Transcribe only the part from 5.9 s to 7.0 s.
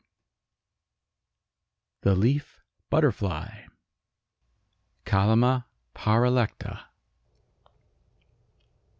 paralekta.)